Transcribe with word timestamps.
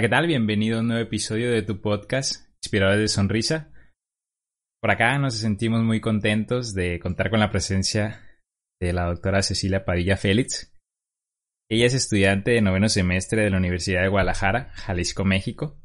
¿qué 0.00 0.08
tal? 0.08 0.28
Bienvenido 0.28 0.78
a 0.78 0.80
un 0.80 0.88
nuevo 0.88 1.02
episodio 1.02 1.50
de 1.50 1.62
tu 1.62 1.80
podcast, 1.80 2.48
Inspiradores 2.62 3.00
de 3.00 3.08
Sonrisa. 3.08 3.72
Por 4.80 4.92
acá 4.92 5.18
nos 5.18 5.34
sentimos 5.34 5.82
muy 5.82 6.00
contentos 6.00 6.72
de 6.72 7.00
contar 7.00 7.30
con 7.30 7.40
la 7.40 7.50
presencia 7.50 8.38
de 8.80 8.92
la 8.92 9.06
doctora 9.06 9.42
Cecilia 9.42 9.84
Padilla 9.84 10.16
Félix. 10.16 10.72
Ella 11.68 11.86
es 11.86 11.94
estudiante 11.94 12.52
de 12.52 12.60
noveno 12.60 12.88
semestre 12.88 13.42
de 13.42 13.50
la 13.50 13.56
Universidad 13.56 14.02
de 14.02 14.08
Guadalajara, 14.08 14.70
Jalisco, 14.74 15.24
México. 15.24 15.76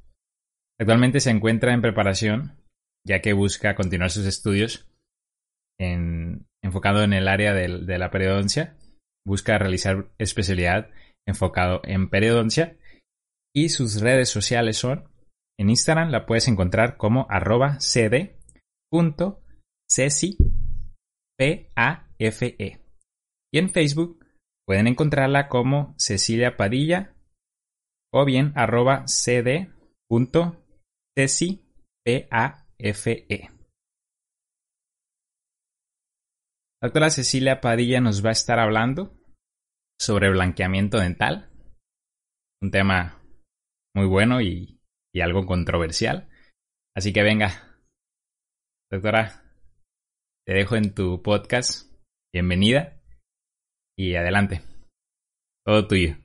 Actualmente 0.80 1.20
se 1.20 1.32
encuentra 1.32 1.74
en 1.74 1.82
preparación, 1.82 2.62
ya 3.08 3.20
que 3.20 3.34
busca 3.34 3.74
continuar 3.74 4.12
sus 4.12 4.28
estudios 4.28 4.88
enfocado 6.64 7.04
en 7.04 7.14
el 7.14 7.28
área 7.28 7.56
de, 7.56 7.80
de 7.80 7.98
la 7.98 8.12
periodoncia. 8.12 8.78
Busca 9.26 9.58
realizar 9.58 10.12
especialidad 10.20 10.92
enfocado 11.28 11.82
en 11.84 12.10
periodoncia 12.10 12.78
y 13.56 13.70
sus 13.70 14.02
redes 14.02 14.30
sociales 14.30 14.78
son 14.78 15.08
en 15.60 15.70
Instagram 15.70 16.10
la 16.10 16.26
puedes 16.26 16.48
encontrar 16.48 16.98
como 16.98 17.28
arroba 17.30 17.78
cd.ceci 17.80 18.28
P-A-F-E. 21.38 22.80
Y 23.52 23.58
en 23.60 23.70
Facebook 23.70 24.26
pueden 24.66 24.88
encontrarla 24.88 25.48
como 25.48 25.94
Cecilia 25.98 26.58
Padilla 26.58 27.16
o 28.12 28.26
bien 28.26 28.52
arroba 28.56 29.06
cd.ceci 29.06 29.62
P-A-F-E. 32.04 33.50
La 36.82 36.88
doctora 36.88 37.10
Cecilia 37.10 37.62
Padilla 37.62 38.02
nos 38.02 38.26
va 38.26 38.30
a 38.30 38.34
estar 38.34 38.60
hablando 38.60 39.18
sobre 40.00 40.30
blanqueamiento 40.32 40.98
dental, 40.98 41.50
un 42.62 42.72
tema 42.72 43.23
muy 43.96 44.08
bueno 44.08 44.42
y, 44.42 44.80
algo 45.22 45.46
controversial. 45.46 46.28
Así 46.96 47.14
que 47.14 47.22
venga, 47.22 47.78
doctora, 48.92 49.44
te 50.46 50.54
dejo 50.54 50.76
en 50.76 50.94
tu 50.94 51.22
podcast. 51.22 51.92
Bienvenida 52.34 53.00
y 53.98 54.16
adelante. 54.16 54.64
Todo 55.64 55.88
tuyo. 55.88 56.18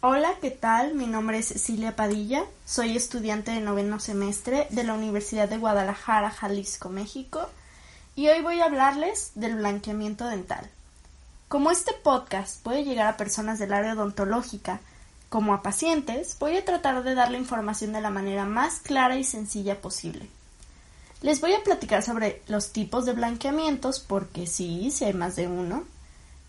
Hola, 0.00 0.32
¿qué 0.40 0.50
tal? 0.50 0.94
Mi 0.94 1.06
nombre 1.06 1.38
es 1.38 1.48
Cecilia 1.48 1.94
Padilla, 1.94 2.44
soy 2.64 2.96
estudiante 2.96 3.52
de 3.52 3.60
noveno 3.60 4.00
semestre 4.00 4.66
de 4.70 4.82
la 4.82 4.94
Universidad 4.94 5.48
de 5.48 5.58
Guadalajara, 5.58 6.30
Jalisco, 6.30 6.88
México, 6.88 7.48
y 8.16 8.26
hoy 8.28 8.42
voy 8.42 8.58
a 8.60 8.64
hablarles 8.64 9.30
del 9.36 9.56
blanqueamiento 9.56 10.26
dental. 10.26 10.68
Como 11.52 11.70
este 11.70 11.92
podcast 11.92 12.62
puede 12.62 12.82
llegar 12.82 13.08
a 13.08 13.18
personas 13.18 13.58
del 13.58 13.74
área 13.74 13.92
odontológica 13.92 14.80
como 15.28 15.52
a 15.52 15.60
pacientes, 15.60 16.38
voy 16.40 16.56
a 16.56 16.64
tratar 16.64 17.02
de 17.02 17.14
dar 17.14 17.30
la 17.30 17.36
información 17.36 17.92
de 17.92 18.00
la 18.00 18.08
manera 18.08 18.46
más 18.46 18.78
clara 18.78 19.18
y 19.18 19.24
sencilla 19.24 19.78
posible. 19.78 20.26
Les 21.20 21.42
voy 21.42 21.52
a 21.52 21.62
platicar 21.62 22.02
sobre 22.02 22.40
los 22.46 22.72
tipos 22.72 23.04
de 23.04 23.12
blanqueamientos, 23.12 24.00
porque 24.00 24.46
sí, 24.46 24.90
si 24.90 25.04
hay 25.04 25.12
más 25.12 25.36
de 25.36 25.46
uno, 25.46 25.84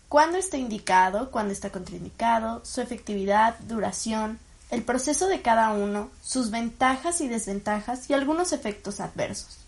cuándo 0.08 0.38
está 0.38 0.56
indicado, 0.56 1.30
cuándo 1.30 1.52
está 1.52 1.68
contraindicado, 1.68 2.64
su 2.64 2.80
efectividad, 2.80 3.58
duración, 3.58 4.38
el 4.70 4.84
proceso 4.84 5.26
de 5.26 5.42
cada 5.42 5.72
uno, 5.72 6.08
sus 6.22 6.50
ventajas 6.50 7.20
y 7.20 7.28
desventajas 7.28 8.08
y 8.08 8.14
algunos 8.14 8.54
efectos 8.54 9.00
adversos. 9.00 9.58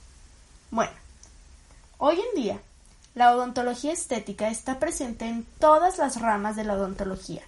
Bueno, 0.71 0.95
hoy 1.99 2.19
en 2.19 2.43
día 2.43 2.61
la 3.17 3.35
odontología 3.35 3.95
estética 3.95 4.51
está 4.51 4.79
presente 4.79 5.25
en 5.25 5.45
todas 5.59 5.97
las 5.97 6.21
ramas 6.21 6.55
de 6.55 6.65
la 6.65 6.75
odontología. 6.75 7.41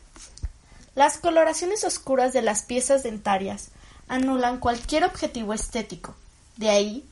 Las 0.95 1.19
coloraciones 1.19 1.85
oscuras 1.85 2.33
de 2.33 2.41
las 2.41 2.63
piezas 2.63 3.03
dentarias 3.03 3.69
anulan 4.09 4.61
cualquier 4.61 5.05
objetivo 5.05 5.53
estético. 5.53 6.17
De 6.57 6.71
ahí 6.71 7.07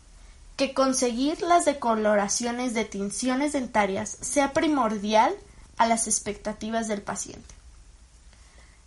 que 0.57 0.73
conseguir 0.73 1.43
las 1.43 1.67
decoloraciones 1.67 2.73
de 2.73 2.87
tinciones 2.87 3.53
dentarias 3.53 4.17
sea 4.23 4.55
primordial 4.55 5.37
a 5.77 5.87
las 5.87 6.07
expectativas 6.07 6.89
del 6.89 7.03
paciente. 7.03 7.55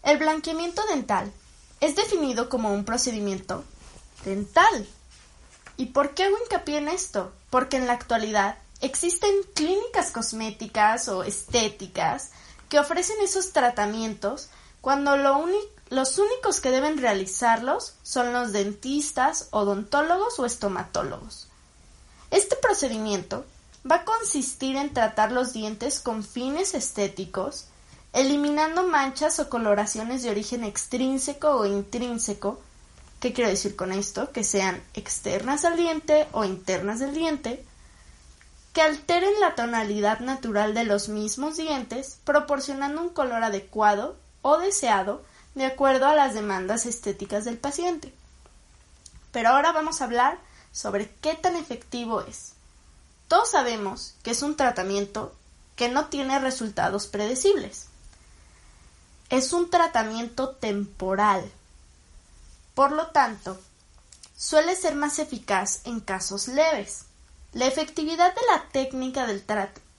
El 0.02 0.18
blanqueamiento 0.18 0.82
dental 0.88 1.32
es 1.80 1.96
definido 1.96 2.50
como 2.50 2.74
un 2.74 2.86
procedimiento 2.86 3.64
dental. 4.26 4.88
¿Y 5.78 5.88
por 5.88 6.16
qué 6.16 6.24
hago 6.24 6.38
hincapié 6.44 6.80
en 6.80 6.88
esto? 6.88 7.32
Porque 7.52 7.78
en 7.78 7.86
la 7.86 7.94
actualidad 7.94 8.58
Existen 8.82 9.44
clínicas 9.54 10.12
cosméticas 10.12 11.10
o 11.10 11.24
estéticas 11.24 12.32
que 12.70 12.80
ofrecen 12.80 13.18
esos 13.22 13.52
tratamientos 13.52 14.50
cuando 14.80 15.18
los 15.18 16.18
únicos 16.18 16.62
que 16.62 16.72
deben 16.72 16.98
realizarlos 16.98 17.96
son 18.04 18.32
los 18.32 18.54
dentistas, 18.54 19.50
odontólogos 19.52 20.40
o 20.40 20.46
estomatólogos. 20.46 21.48
Este 22.32 22.56
procedimiento 22.56 23.46
va 23.90 23.98
a 23.98 24.06
consistir 24.06 24.78
en 24.78 24.94
tratar 24.94 25.32
los 25.32 25.52
dientes 25.52 26.00
con 26.00 26.24
fines 26.24 26.74
estéticos, 26.74 27.66
eliminando 28.14 28.88
manchas 28.88 29.40
o 29.40 29.50
coloraciones 29.50 30.24
de 30.24 30.30
origen 30.30 30.64
extrínseco 30.64 31.50
o 31.50 31.66
intrínseco. 31.66 32.62
¿Qué 33.20 33.34
quiero 33.34 33.50
decir 33.50 33.76
con 33.76 33.92
esto? 33.92 34.32
Que 34.32 34.46
sean 34.46 34.82
externas 34.94 35.66
al 35.66 35.76
diente 35.76 36.28
o 36.32 36.46
internas 36.46 37.00
del 37.00 37.14
diente, 37.14 37.66
que 38.74 38.82
alteren 38.82 39.40
la 39.40 39.56
tonalidad 39.56 40.20
natural 40.20 40.74
de 40.74 40.84
los 40.84 41.10
mismos 41.10 41.58
dientes, 41.58 42.20
proporcionando 42.24 43.02
un 43.02 43.10
color 43.10 43.44
adecuado 43.44 44.16
o 44.42 44.58
deseado 44.58 45.24
de 45.56 45.66
acuerdo 45.66 46.06
a 46.06 46.16
las 46.16 46.34
demandas 46.34 46.86
estéticas 46.86 47.46
del 47.46 47.58
paciente. 47.58 48.14
Pero 49.32 49.50
ahora 49.50 49.72
vamos 49.72 50.02
a 50.02 50.06
hablar 50.06 50.40
sobre 50.72 51.12
qué 51.22 51.36
tan 51.36 51.56
efectivo 51.56 52.22
es. 52.22 52.54
Todos 53.28 53.52
sabemos 53.52 54.16
que 54.24 54.32
es 54.32 54.42
un 54.42 54.56
tratamiento 54.56 55.36
que 55.76 55.90
no 55.90 56.08
tiene 56.08 56.40
resultados 56.40 57.08
predecibles. 57.08 57.88
Es 59.30 59.54
un 59.54 59.70
tratamiento 59.70 60.50
temporal. 60.50 61.50
Por 62.74 62.92
lo 62.92 63.08
tanto, 63.08 63.60
suele 64.36 64.76
ser 64.76 64.96
más 64.96 65.20
eficaz 65.20 65.82
en 65.86 66.00
casos 66.00 66.48
leves. 66.48 67.06
La 67.54 67.66
efectividad 67.66 68.36
de 68.36 68.42
la 68.52 68.64
técnica 68.72 69.26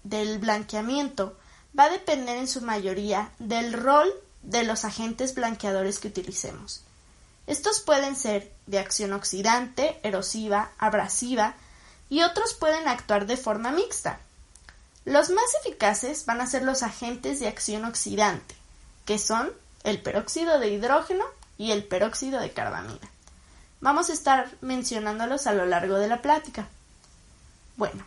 del, 0.05 0.38
blanqueamiento 0.38 1.37
va 1.77 1.84
a 1.84 1.91
depender 1.91 2.37
en 2.37 2.47
su 2.47 2.61
mayoría 2.61 3.33
del 3.41 3.72
rol 3.72 4.09
de 4.43 4.62
los 4.62 4.84
agentes 4.84 5.34
blanqueadores 5.34 5.99
que 5.99 6.09
utilicemos. 6.09 6.83
Estos 7.49 7.81
pueden 7.81 8.15
ser 8.15 8.53
de 8.66 8.78
acción 8.78 9.12
oxidante, 9.12 9.99
erosiva, 10.05 10.71
abrasiva 10.78 11.55
y 12.09 12.22
otros 12.22 12.55
pueden 12.55 12.87
actuar 12.87 13.27
de 13.27 13.37
forma 13.37 13.72
mixta. 13.72 14.21
Los 15.05 15.31
más 15.31 15.53
eficaces 15.65 16.27
van 16.27 16.41
a 16.41 16.47
ser 16.47 16.62
los 16.62 16.84
agentes 16.84 17.41
de 17.41 17.49
acción 17.49 17.84
oxidante, 17.84 18.55
que 19.05 19.19
son 19.19 19.50
el 19.82 20.00
peróxido 20.00 20.61
de 20.61 20.69
hidrógeno 20.69 21.25
y 21.59 21.72
el 21.72 21.82
peróxido 21.82 22.38
de 22.38 22.53
carbamida. 22.53 23.09
Vamos 23.81 24.09
a 24.09 24.12
estar 24.12 24.49
mencionándolos 24.61 25.49
a 25.49 25.53
lo 25.53 25.67
largo 25.67 25.97
de 25.97 26.06
la 26.06 26.22
plática. 26.22 26.69
Bueno, 27.76 28.04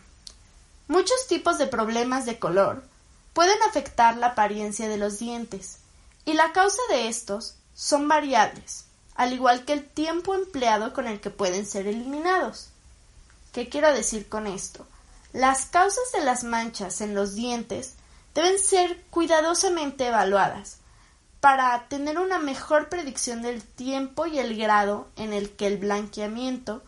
muchos 0.88 1.26
tipos 1.28 1.58
de 1.58 1.66
problemas 1.66 2.26
de 2.26 2.38
color 2.38 2.84
pueden 3.32 3.60
afectar 3.68 4.16
la 4.16 4.28
apariencia 4.28 4.88
de 4.88 4.96
los 4.96 5.18
dientes, 5.18 5.78
y 6.24 6.34
la 6.34 6.52
causa 6.52 6.80
de 6.88 7.08
estos 7.08 7.56
son 7.74 8.08
variables, 8.08 8.86
al 9.14 9.32
igual 9.32 9.64
que 9.64 9.72
el 9.72 9.84
tiempo 9.84 10.34
empleado 10.34 10.92
con 10.92 11.06
el 11.06 11.20
que 11.20 11.30
pueden 11.30 11.66
ser 11.66 11.86
eliminados. 11.86 12.70
¿Qué 13.52 13.68
quiero 13.68 13.92
decir 13.92 14.28
con 14.28 14.46
esto? 14.46 14.86
Las 15.32 15.66
causas 15.66 16.12
de 16.12 16.24
las 16.24 16.44
manchas 16.44 17.00
en 17.00 17.14
los 17.14 17.34
dientes 17.34 17.94
deben 18.34 18.58
ser 18.58 19.02
cuidadosamente 19.10 20.06
evaluadas 20.06 20.78
para 21.40 21.88
tener 21.88 22.18
una 22.18 22.38
mejor 22.38 22.88
predicción 22.88 23.42
del 23.42 23.62
tiempo 23.62 24.26
y 24.26 24.38
el 24.38 24.56
grado 24.56 25.08
en 25.16 25.32
el 25.32 25.50
que 25.50 25.66
el 25.66 25.78
blanqueamiento 25.78 26.82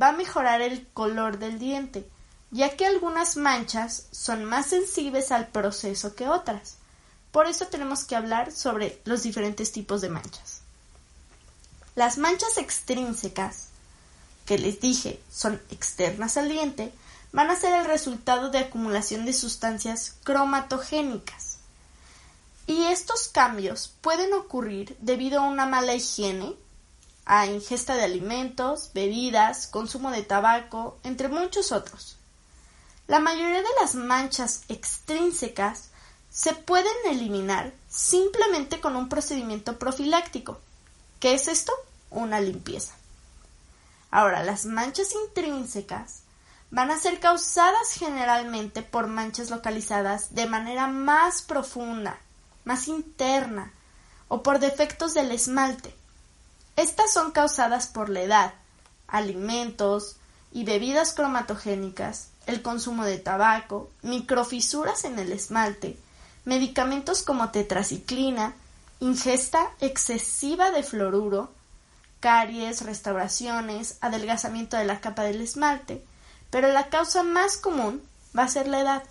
va 0.00 0.08
a 0.08 0.12
mejorar 0.12 0.62
el 0.62 0.88
color 0.88 1.38
del 1.38 1.58
diente 1.58 2.08
ya 2.50 2.76
que 2.76 2.84
algunas 2.86 3.36
manchas 3.36 4.06
son 4.10 4.44
más 4.44 4.66
sensibles 4.66 5.30
al 5.30 5.48
proceso 5.48 6.14
que 6.14 6.28
otras. 6.28 6.76
Por 7.30 7.46
eso 7.46 7.66
tenemos 7.66 8.04
que 8.04 8.16
hablar 8.16 8.50
sobre 8.50 9.00
los 9.04 9.22
diferentes 9.22 9.70
tipos 9.70 10.00
de 10.00 10.08
manchas. 10.08 10.62
Las 11.94 12.18
manchas 12.18 12.58
extrínsecas, 12.58 13.68
que 14.46 14.58
les 14.58 14.80
dije 14.80 15.20
son 15.30 15.60
externas 15.70 16.36
al 16.36 16.48
diente, 16.48 16.92
van 17.32 17.50
a 17.50 17.56
ser 17.56 17.72
el 17.74 17.84
resultado 17.84 18.50
de 18.50 18.58
acumulación 18.58 19.24
de 19.24 19.32
sustancias 19.32 20.16
cromatogénicas. 20.24 21.58
Y 22.66 22.84
estos 22.84 23.28
cambios 23.28 23.92
pueden 24.00 24.32
ocurrir 24.32 24.96
debido 25.00 25.40
a 25.40 25.48
una 25.48 25.66
mala 25.66 25.94
higiene, 25.94 26.56
a 27.26 27.46
ingesta 27.46 27.94
de 27.94 28.02
alimentos, 28.02 28.90
bebidas, 28.92 29.68
consumo 29.68 30.10
de 30.10 30.22
tabaco, 30.22 30.98
entre 31.04 31.28
muchos 31.28 31.70
otros. 31.70 32.19
La 33.10 33.18
mayoría 33.18 33.60
de 33.60 33.68
las 33.80 33.96
manchas 33.96 34.62
extrínsecas 34.68 35.90
se 36.30 36.54
pueden 36.54 36.94
eliminar 37.06 37.72
simplemente 37.88 38.80
con 38.80 38.94
un 38.94 39.08
procedimiento 39.08 39.80
profiláctico. 39.80 40.60
¿Qué 41.18 41.34
es 41.34 41.48
esto? 41.48 41.72
Una 42.10 42.40
limpieza. 42.40 42.94
Ahora, 44.12 44.44
las 44.44 44.64
manchas 44.64 45.08
intrínsecas 45.26 46.20
van 46.70 46.92
a 46.92 47.00
ser 47.00 47.18
causadas 47.18 47.90
generalmente 47.94 48.82
por 48.82 49.08
manchas 49.08 49.50
localizadas 49.50 50.32
de 50.32 50.46
manera 50.46 50.86
más 50.86 51.42
profunda, 51.42 52.16
más 52.62 52.86
interna, 52.86 53.72
o 54.28 54.44
por 54.44 54.60
defectos 54.60 55.14
del 55.14 55.32
esmalte. 55.32 55.92
Estas 56.76 57.12
son 57.12 57.32
causadas 57.32 57.88
por 57.88 58.08
la 58.08 58.20
edad, 58.20 58.54
alimentos 59.08 60.14
y 60.52 60.62
bebidas 60.62 61.12
cromatogénicas, 61.12 62.28
el 62.50 62.62
consumo 62.62 63.04
de 63.04 63.18
tabaco, 63.18 63.90
microfisuras 64.02 65.04
en 65.04 65.18
el 65.18 65.32
esmalte, 65.32 65.96
medicamentos 66.44 67.22
como 67.22 67.50
tetraciclina, 67.50 68.54
ingesta 69.00 69.70
excesiva 69.80 70.70
de 70.70 70.82
fluoruro, 70.82 71.50
caries, 72.20 72.82
restauraciones, 72.82 73.96
adelgazamiento 74.00 74.76
de 74.76 74.84
la 74.84 75.00
capa 75.00 75.22
del 75.22 75.40
esmalte, 75.40 76.04
pero 76.50 76.68
la 76.68 76.88
causa 76.88 77.22
más 77.22 77.56
común 77.56 78.02
va 78.36 78.44
a 78.44 78.48
ser 78.48 78.68
la 78.68 78.80
edad. 78.80 79.02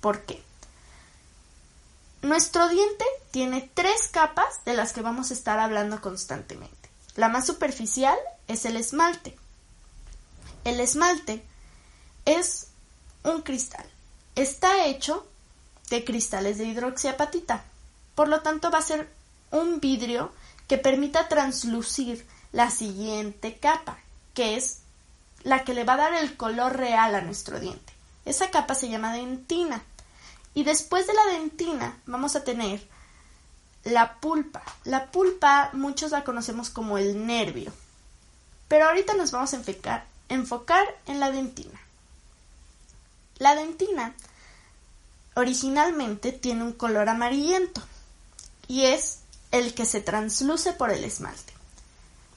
¿Por 0.00 0.22
qué? 0.22 0.42
Nuestro 2.22 2.68
diente 2.68 3.04
tiene 3.32 3.68
tres 3.74 4.08
capas 4.08 4.64
de 4.64 4.74
las 4.74 4.92
que 4.92 5.02
vamos 5.02 5.30
a 5.30 5.34
estar 5.34 5.58
hablando 5.58 6.00
constantemente. 6.00 6.88
La 7.16 7.28
más 7.28 7.46
superficial 7.46 8.16
es 8.46 8.64
el 8.64 8.76
esmalte. 8.76 9.36
El 10.64 10.78
esmalte 10.78 11.44
es 12.24 12.68
un 13.24 13.42
cristal. 13.42 13.84
Está 14.34 14.86
hecho 14.86 15.26
de 15.90 16.04
cristales 16.04 16.58
de 16.58 16.64
hidroxiapatita. 16.64 17.64
Por 18.14 18.28
lo 18.28 18.40
tanto, 18.40 18.70
va 18.70 18.78
a 18.78 18.82
ser 18.82 19.08
un 19.50 19.80
vidrio 19.80 20.32
que 20.68 20.78
permita 20.78 21.28
translucir 21.28 22.26
la 22.52 22.70
siguiente 22.70 23.58
capa, 23.58 23.98
que 24.34 24.56
es 24.56 24.78
la 25.42 25.64
que 25.64 25.74
le 25.74 25.84
va 25.84 25.94
a 25.94 25.98
dar 25.98 26.14
el 26.14 26.36
color 26.36 26.76
real 26.76 27.14
a 27.14 27.20
nuestro 27.20 27.60
diente. 27.60 27.92
Esa 28.24 28.50
capa 28.50 28.74
se 28.74 28.88
llama 28.88 29.12
dentina. 29.12 29.82
Y 30.54 30.64
después 30.64 31.06
de 31.06 31.14
la 31.14 31.26
dentina 31.26 31.98
vamos 32.06 32.36
a 32.36 32.44
tener 32.44 32.86
la 33.84 34.14
pulpa. 34.20 34.62
La 34.84 35.10
pulpa 35.10 35.70
muchos 35.72 36.12
la 36.12 36.24
conocemos 36.24 36.70
como 36.70 36.98
el 36.98 37.26
nervio. 37.26 37.72
Pero 38.68 38.86
ahorita 38.86 39.14
nos 39.14 39.32
vamos 39.32 39.52
a 39.52 39.56
enfocar, 39.56 40.06
enfocar 40.28 40.86
en 41.06 41.20
la 41.20 41.30
dentina. 41.30 41.81
La 43.42 43.56
dentina 43.56 44.14
originalmente 45.34 46.30
tiene 46.30 46.62
un 46.62 46.70
color 46.70 47.08
amarillento 47.08 47.82
y 48.68 48.84
es 48.84 49.18
el 49.50 49.74
que 49.74 49.84
se 49.84 50.00
transluce 50.00 50.72
por 50.74 50.92
el 50.92 51.02
esmalte. 51.02 51.52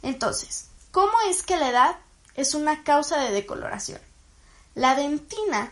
Entonces, 0.02 0.66
¿cómo 0.92 1.13
es 1.30 1.44
que 1.44 1.57
la 1.57 1.69
edad 1.69 1.96
es 2.34 2.56
una 2.56 2.84
causa 2.84 3.19
de 3.19 3.30
decoloración? 3.30 4.02
La 4.74 4.96
dentina 4.96 5.72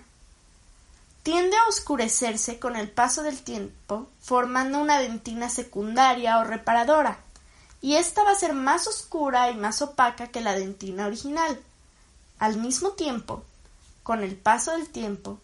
tiende 1.23 1.57
a 1.57 1.67
oscurecerse 1.67 2.59
con 2.59 2.75
el 2.75 2.91
paso 2.91 3.23
del 3.23 3.41
tiempo, 3.41 4.07
formando 4.21 4.77
una 4.77 4.99
dentina 4.99 5.49
secundaria 5.49 6.37
o 6.37 6.43
reparadora, 6.43 7.17
y 7.81 7.95
esta 7.95 8.23
va 8.23 8.33
a 8.33 8.35
ser 8.35 8.53
más 8.53 8.85
oscura 8.85 9.49
y 9.49 9.55
más 9.55 9.81
opaca 9.81 10.27
que 10.27 10.41
la 10.41 10.53
dentina 10.53 11.07
original. 11.07 11.59
Al 12.37 12.57
mismo 12.57 12.91
tiempo, 12.91 13.43
con 14.03 14.23
el 14.23 14.35
paso 14.35 14.71
del 14.71 14.89
tiempo 14.89 15.39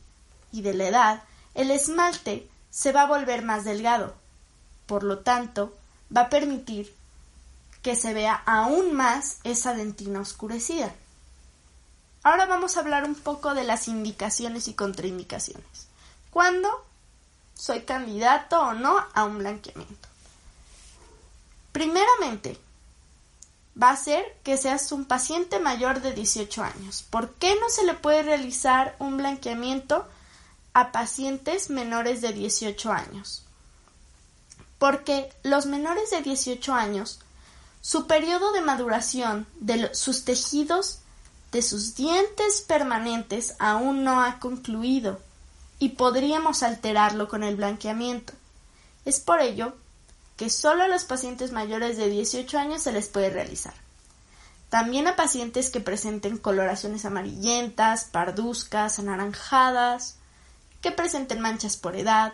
y 0.51 0.61
de 0.61 0.73
la 0.73 0.87
edad, 0.87 1.23
el 1.55 1.71
esmalte 1.71 2.47
se 2.69 2.91
va 2.91 3.03
a 3.03 3.07
volver 3.07 3.43
más 3.43 3.63
delgado. 3.63 4.13
Por 4.85 5.03
lo 5.03 5.19
tanto, 5.19 5.75
va 6.15 6.21
a 6.21 6.29
permitir 6.29 6.93
que 7.81 7.95
se 7.95 8.13
vea 8.13 8.35
aún 8.45 8.93
más 8.93 9.39
esa 9.43 9.73
dentina 9.73 10.19
oscurecida. 10.19 10.93
Ahora 12.23 12.45
vamos 12.45 12.75
a 12.75 12.81
hablar 12.81 13.05
un 13.05 13.15
poco 13.15 13.53
de 13.53 13.63
las 13.63 13.87
indicaciones 13.87 14.67
y 14.67 14.73
contraindicaciones. 14.73 15.87
¿Cuándo 16.31 16.69
soy 17.55 17.81
candidato 17.81 18.59
o 18.59 18.73
no 18.73 19.05
a 19.13 19.23
un 19.23 19.39
blanqueamiento? 19.39 20.09
Primeramente, 21.71 22.59
va 23.81 23.91
a 23.91 23.97
ser 23.97 24.25
que 24.43 24.57
seas 24.57 24.91
un 24.91 25.05
paciente 25.05 25.59
mayor 25.59 26.01
de 26.01 26.13
18 26.13 26.63
años. 26.63 27.03
¿Por 27.09 27.33
qué 27.35 27.55
no 27.59 27.69
se 27.69 27.85
le 27.85 27.93
puede 27.93 28.23
realizar 28.23 28.95
un 28.99 29.17
blanqueamiento 29.17 30.07
a 30.73 30.91
pacientes 30.91 31.69
menores 31.69 32.21
de 32.21 32.33
18 32.33 32.91
años? 32.91 33.45
Porque 34.77 35.31
los 35.43 35.65
menores 35.65 36.11
de 36.11 36.21
18 36.21 36.73
años, 36.73 37.19
su 37.81 38.07
periodo 38.07 38.51
de 38.51 38.61
maduración 38.61 39.47
de 39.59 39.93
sus 39.93 40.25
tejidos 40.25 40.99
de 41.51 41.61
sus 41.61 41.95
dientes 41.95 42.61
permanentes 42.61 43.55
aún 43.59 44.03
no 44.03 44.21
ha 44.21 44.39
concluido 44.39 45.19
y 45.79 45.89
podríamos 45.89 46.61
alterarlo 46.63 47.27
con 47.27 47.43
el 47.43 47.55
blanqueamiento. 47.55 48.33
Es 49.05 49.19
por 49.19 49.41
ello 49.41 49.73
que 50.39 50.49
solo 50.49 50.83
a 50.83 50.87
los 50.87 51.03
pacientes 51.03 51.51
mayores 51.51 51.97
de 51.97 52.09
18 52.09 52.57
años 52.57 52.83
se 52.83 52.93
les 52.93 53.09
puede 53.09 53.29
realizar. 53.29 53.73
También 54.69 55.05
a 55.09 55.17
pacientes 55.17 55.69
que 55.69 55.81
presenten 55.81 56.37
coloraciones 56.37 57.03
amarillentas, 57.03 58.05
parduzcas, 58.05 58.99
anaranjadas, 58.99 60.15
que 60.79 60.93
presenten 60.93 61.41
manchas 61.41 61.75
por 61.75 61.97
edad, 61.97 62.31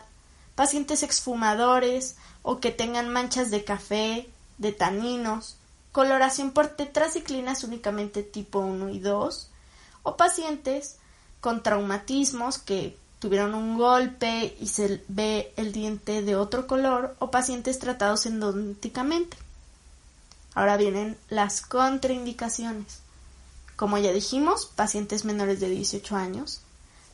pacientes 0.53 1.01
exfumadores 1.01 2.17
o 2.43 2.59
que 2.59 2.69
tengan 2.69 3.09
manchas 3.09 3.49
de 3.49 3.63
café, 3.63 4.29
de 4.59 4.71
taninos, 4.71 5.57
coloración 5.91 6.51
por 6.51 6.67
tetraciclinas 6.67 7.63
únicamente 7.63 8.21
tipo 8.21 8.59
1 8.59 8.89
y 8.89 8.99
2, 8.99 9.49
o 10.03 10.15
pacientes 10.15 10.97
con 11.41 11.63
traumatismos 11.63 12.59
que 12.59 12.99
tuvieron 13.19 13.55
un 13.55 13.77
golpe 13.77 14.55
y 14.59 14.67
se 14.67 15.03
ve 15.07 15.53
el 15.57 15.71
diente 15.71 16.21
de 16.21 16.35
otro 16.35 16.67
color, 16.67 17.15
o 17.19 17.31
pacientes 17.31 17.79
tratados 17.79 18.25
endodonticamente. 18.25 19.37
Ahora 20.53 20.77
vienen 20.77 21.17
las 21.29 21.61
contraindicaciones. 21.61 22.99
Como 23.75 23.97
ya 23.97 24.13
dijimos, 24.13 24.67
pacientes 24.67 25.25
menores 25.25 25.59
de 25.59 25.69
18 25.69 26.15
años, 26.15 26.61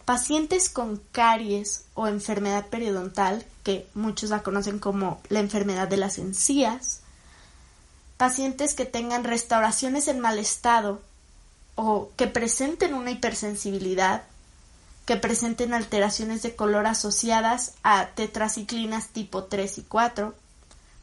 pacientes 0.05 0.69
con 0.69 1.01
caries 1.11 1.85
o 1.95 2.07
enfermedad 2.07 2.67
periodontal, 2.67 3.45
que 3.63 3.87
muchos 3.93 4.29
la 4.29 4.43
conocen 4.43 4.79
como 4.79 5.21
la 5.29 5.39
enfermedad 5.39 5.87
de 5.87 5.97
las 5.97 6.17
encías, 6.17 7.01
pacientes 8.17 8.75
que 8.75 8.85
tengan 8.85 9.23
restauraciones 9.23 10.07
en 10.07 10.19
mal 10.19 10.37
estado 10.37 11.01
o 11.75 12.11
que 12.15 12.27
presenten 12.27 12.93
una 12.93 13.09
hipersensibilidad, 13.09 14.23
que 15.05 15.17
presenten 15.17 15.73
alteraciones 15.73 16.41
de 16.41 16.55
color 16.55 16.85
asociadas 16.87 17.73
a 17.83 18.07
tetraciclinas 18.07 19.09
tipo 19.09 19.45
3 19.45 19.79
y 19.79 19.83
4, 19.83 20.35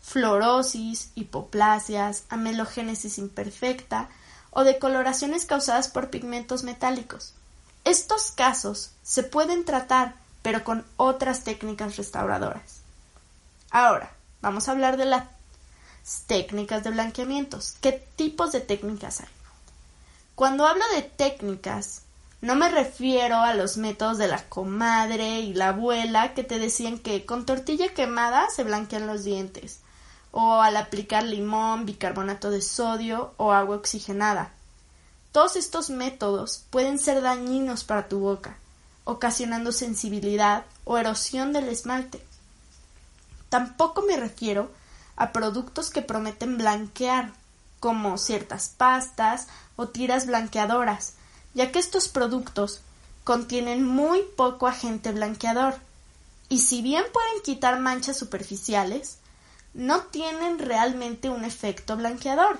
fluorosis, 0.00 1.11
hipoplasias, 1.14 2.25
amelogénesis 2.28 3.19
imperfecta 3.19 4.09
o 4.50 4.64
de 4.64 4.78
coloraciones 4.78 5.45
causadas 5.45 5.88
por 5.88 6.11
pigmentos 6.11 6.62
metálicos. 6.62 7.35
Estos 7.85 8.31
casos 8.31 8.93
se 9.02 9.23
pueden 9.23 9.64
tratar, 9.64 10.14
pero 10.43 10.64
con 10.64 10.85
otras 10.97 11.45
técnicas 11.45 11.97
restauradoras. 11.97 12.81
Ahora, 13.71 14.12
vamos 14.40 14.69
a 14.69 14.73
hablar 14.73 14.97
de 14.97 15.05
la 15.05 15.28
técnicas 16.26 16.85
de 16.85 16.90
blanqueamientos. 16.90 17.76
¿Qué 17.81 17.93
tipos 18.17 18.52
de 18.52 18.61
técnicas 18.61 19.21
hay? 19.21 19.28
Cuando 20.35 20.67
hablo 20.67 20.85
de 20.95 21.02
técnicas, 21.02 22.02
no 22.40 22.54
me 22.54 22.68
refiero 22.68 23.37
a 23.37 23.54
los 23.54 23.76
métodos 23.76 24.16
de 24.16 24.28
la 24.28 24.49
comadre 24.49 25.40
y 25.40 25.54
la 25.54 25.71
abuela 25.71 26.35
que 26.35 26.45
te 26.45 26.61
decían 26.61 26.99
que 26.99 27.26
con 27.26 27.45
tortilla 27.45 27.92
quemada 27.95 28.49
se 28.50 28.62
blanquean 28.62 29.09
los 29.09 29.25
dientes, 29.25 29.80
o 30.30 30.61
al 30.61 30.76
aplicar 30.76 31.25
limón, 31.25 31.85
bicarbonato 31.85 32.50
de 32.50 32.61
sodio 32.61 33.35
o 33.38 33.52
agua 33.52 33.76
oxigenada. 33.76 34.52
Todos 35.33 35.57
estos 35.57 35.90
métodos 35.90 36.64
pueden 36.71 37.00
ser 37.00 37.23
dañinos 37.23 37.83
para 37.83 38.09
tu 38.09 38.21
boca, 38.21 38.57
ocasionando 39.04 39.73
sensibilidad 39.73 40.64
o 40.85 40.97
erosión 40.97 41.52
del 41.52 41.68
esmalte. 41.68 42.25
Tampoco 43.49 44.02
me 44.02 44.16
refiero 44.16 44.71
a 45.16 45.33
productos 45.33 45.90
que 45.90 46.02
prometen 46.02 46.57
blanquear, 46.57 47.33
como 47.80 48.16
ciertas 48.16 48.68
pastas 48.68 49.49
o 49.76 49.88
tiras 49.88 50.26
blanqueadoras, 50.26 51.14
ya 51.55 51.73
que 51.73 51.78
estos 51.78 52.09
productos 52.09 52.81
contienen 53.25 53.85
muy 53.85 54.23
poco 54.37 54.67
agente 54.67 55.12
blanqueador, 55.12 55.76
y 56.49 56.61
si 56.61 56.81
bien 56.81 57.05
pueden 57.12 57.43
quitar 57.43 57.78
manchas 57.78 58.17
superficiales, 58.17 59.19
no 59.75 60.02
tienen 60.05 60.59
realmente 60.59 61.28
un 61.28 61.45
efecto 61.45 61.97
blanqueador. 61.97 62.59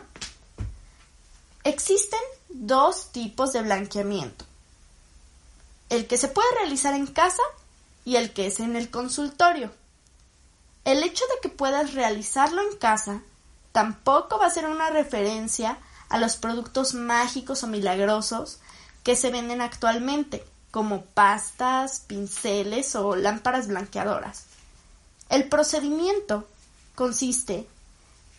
Existen 1.65 2.21
dos 2.49 3.11
tipos 3.13 3.53
de 3.53 3.63
blanqueamiento. 3.63 4.45
El 5.89 6.07
que 6.07 6.19
se 6.19 6.29
puede 6.29 6.49
realizar 6.57 6.95
en 6.95 7.07
casa 7.07 7.43
y 8.05 8.17
el 8.17 8.33
que 8.33 8.47
es 8.47 8.61
en 8.61 8.77
el 8.77 8.91
consultorio. 8.91 9.73
El 10.85 11.03
hecho 11.03 11.25
de 11.27 11.41
que 11.43 11.49
puedas 11.49 11.95
realizarlo 11.95 12.63
en 12.63 12.77
casa 12.77 13.23
tampoco 13.73 14.39
va 14.39 14.47
a 14.47 14.51
ser 14.51 14.67
una 14.67 14.91
referencia 14.91 15.79
a 16.09 16.19
los 16.19 16.37
productos 16.37 16.95
mágicos 16.95 17.63
o 17.63 17.67
milagrosos 17.67 18.61
que 19.09 19.17
se 19.17 19.31
venden 19.31 19.63
actualmente, 19.63 20.45
como 20.71 21.01
pastas, 21.01 22.01
pinceles 22.01 22.95
o 22.95 23.17
lámparas 23.17 23.67
blanqueadoras. 23.67 24.45
El 25.31 25.49
procedimiento 25.49 26.47
consiste 26.95 27.67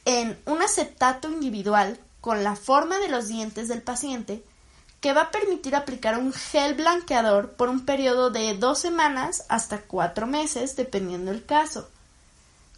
en 0.05 0.39
un 0.45 0.61
acetato 0.61 1.27
individual 1.27 1.99
con 2.21 2.43
la 2.43 2.55
forma 2.55 2.99
de 2.99 3.07
los 3.07 3.29
dientes 3.29 3.67
del 3.67 3.81
paciente 3.81 4.43
que 5.01 5.11
va 5.11 5.21
a 5.21 5.31
permitir 5.31 5.75
aplicar 5.75 6.19
un 6.19 6.33
gel 6.33 6.75
blanqueador 6.75 7.53
por 7.53 7.69
un 7.69 7.83
periodo 7.83 8.29
de 8.29 8.53
dos 8.53 8.77
semanas 8.77 9.45
hasta 9.49 9.81
cuatro 9.81 10.27
meses, 10.27 10.75
dependiendo 10.75 11.31
del 11.31 11.47
caso, 11.47 11.89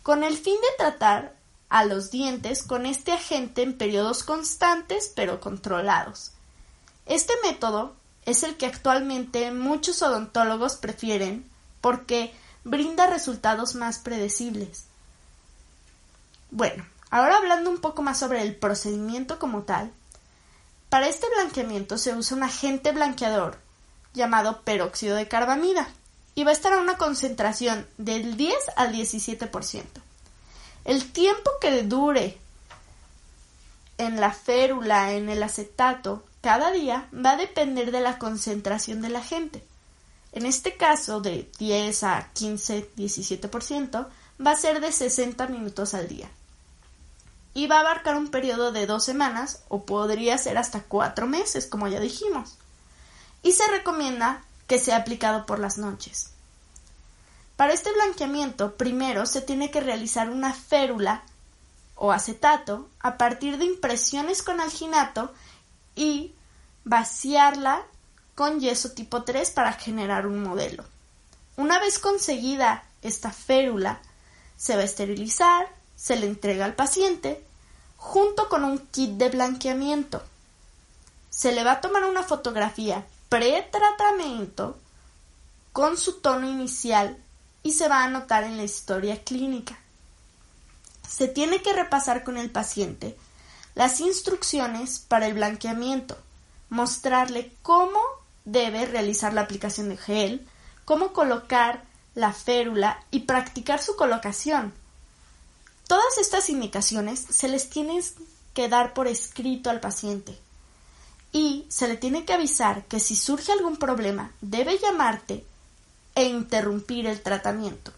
con 0.01 0.23
el 0.23 0.37
fin 0.37 0.55
de 0.55 0.77
tratar 0.77 1.35
a 1.67 1.83
los 1.83 2.09
dientes 2.09 2.63
con 2.63 2.85
este 2.85 3.11
agente 3.11 3.63
en 3.63 3.77
periodos 3.77 4.23
constantes 4.23 5.11
pero 5.13 5.41
controlados. 5.41 6.31
Este 7.05 7.33
método 7.43 7.95
es 8.25 8.43
el 8.43 8.57
que 8.57 8.65
actualmente 8.65 9.51
muchos 9.51 10.01
odontólogos 10.01 10.75
prefieren 10.75 11.49
porque 11.81 12.33
brinda 12.63 13.07
resultados 13.07 13.75
más 13.75 13.99
predecibles. 13.99 14.85
Bueno, 16.51 16.85
ahora 17.09 17.37
hablando 17.37 17.69
un 17.69 17.79
poco 17.79 18.01
más 18.01 18.19
sobre 18.19 18.41
el 18.41 18.55
procedimiento 18.55 19.39
como 19.39 19.63
tal, 19.63 19.91
para 20.89 21.07
este 21.07 21.27
blanqueamiento 21.35 21.97
se 21.97 22.13
usa 22.13 22.37
un 22.37 22.43
agente 22.43 22.91
blanqueador 22.91 23.57
llamado 24.13 24.61
peróxido 24.61 25.15
de 25.15 25.27
carbamida 25.27 25.87
y 26.35 26.43
va 26.43 26.51
a 26.51 26.53
estar 26.53 26.73
a 26.73 26.79
una 26.79 26.97
concentración 26.97 27.87
del 27.97 28.37
10 28.37 28.55
al 28.75 28.93
17%. 28.93 29.83
El 30.83 31.11
tiempo 31.11 31.51
que 31.61 31.83
dure 31.83 32.37
en 33.97 34.19
la 34.19 34.33
férula, 34.33 35.13
en 35.13 35.29
el 35.29 35.43
acetato, 35.43 36.23
cada 36.41 36.71
día 36.71 37.07
va 37.13 37.31
a 37.31 37.37
depender 37.37 37.91
de 37.91 38.01
la 38.01 38.17
concentración 38.17 39.01
del 39.01 39.15
agente. 39.15 39.63
En 40.31 40.45
este 40.45 40.77
caso, 40.77 41.21
de 41.21 41.49
10 41.59 42.03
a 42.03 42.29
15, 42.33 42.91
17%, 42.95 44.07
va 44.45 44.51
a 44.51 44.55
ser 44.55 44.81
de 44.81 44.91
60 44.91 45.47
minutos 45.47 45.93
al 45.93 46.07
día 46.07 46.29
y 47.53 47.67
va 47.67 47.77
a 47.77 47.81
abarcar 47.81 48.15
un 48.15 48.29
periodo 48.29 48.71
de 48.71 48.85
dos 48.85 49.03
semanas 49.03 49.63
o 49.67 49.85
podría 49.85 50.37
ser 50.37 50.57
hasta 50.57 50.83
cuatro 50.83 51.27
meses, 51.27 51.67
como 51.67 51.87
ya 51.87 51.99
dijimos. 51.99 52.57
Y 53.43 53.53
se 53.53 53.67
recomienda 53.67 54.43
que 54.67 54.79
sea 54.79 54.97
aplicado 54.97 55.45
por 55.45 55.59
las 55.59 55.77
noches. 55.77 56.31
Para 57.57 57.73
este 57.73 57.91
blanqueamiento, 57.91 58.75
primero 58.75 59.25
se 59.25 59.41
tiene 59.41 59.69
que 59.69 59.81
realizar 59.81 60.29
una 60.29 60.53
férula 60.53 61.23
o 61.95 62.11
acetato 62.11 62.87
a 62.99 63.17
partir 63.17 63.57
de 63.57 63.65
impresiones 63.65 64.41
con 64.41 64.61
alginato 64.61 65.33
y 65.95 66.33
vaciarla 66.83 67.83
con 68.35 68.59
yeso 68.59 68.91
tipo 68.91 69.23
3 69.23 69.51
para 69.51 69.73
generar 69.73 70.25
un 70.25 70.41
modelo. 70.41 70.83
Una 71.57 71.79
vez 71.79 71.99
conseguida 71.99 72.83
esta 73.01 73.31
férula, 73.31 74.01
se 74.57 74.75
va 74.75 74.81
a 74.81 74.85
esterilizar, 74.85 75.67
se 75.95 76.15
le 76.15 76.27
entrega 76.27 76.65
al 76.65 76.75
paciente 76.75 77.43
junto 77.97 78.49
con 78.49 78.63
un 78.63 78.79
kit 78.79 79.11
de 79.11 79.29
blanqueamiento. 79.29 80.23
Se 81.29 81.51
le 81.51 81.63
va 81.63 81.73
a 81.73 81.81
tomar 81.81 82.05
una 82.05 82.23
fotografía 82.23 83.05
pre-tratamiento 83.29 84.77
con 85.71 85.97
su 85.97 86.19
tono 86.19 86.49
inicial 86.49 87.17
y 87.63 87.73
se 87.73 87.87
va 87.87 87.99
a 87.99 88.05
anotar 88.05 88.43
en 88.43 88.57
la 88.57 88.63
historia 88.63 89.23
clínica. 89.23 89.77
Se 91.07 91.27
tiene 91.27 91.61
que 91.61 91.73
repasar 91.73 92.23
con 92.23 92.37
el 92.37 92.49
paciente 92.49 93.17
las 93.75 93.99
instrucciones 93.99 94.99
para 94.99 95.27
el 95.27 95.33
blanqueamiento, 95.33 96.17
mostrarle 96.69 97.53
cómo 97.61 97.99
debe 98.45 98.85
realizar 98.85 99.33
la 99.33 99.41
aplicación 99.41 99.89
de 99.89 99.97
gel, 99.97 100.47
cómo 100.85 101.13
colocar 101.13 101.83
la 102.15 102.33
férula 102.33 103.03
y 103.11 103.21
practicar 103.21 103.81
su 103.81 103.95
colocación. 103.95 104.73
Todas 105.87 106.17
estas 106.17 106.49
indicaciones 106.49 107.25
se 107.29 107.47
les 107.47 107.69
tienen 107.69 108.01
que 108.53 108.69
dar 108.69 108.93
por 108.93 109.07
escrito 109.07 109.69
al 109.69 109.79
paciente 109.79 110.37
y 111.31 111.65
se 111.69 111.87
le 111.87 111.97
tiene 111.97 112.25
que 112.25 112.33
avisar 112.33 112.85
que 112.85 112.99
si 112.99 113.15
surge 113.15 113.51
algún 113.51 113.77
problema 113.77 114.31
debe 114.41 114.77
llamarte 114.77 115.45
e 116.15 116.25
interrumpir 116.25 117.07
el 117.07 117.21
tratamiento. 117.21 117.93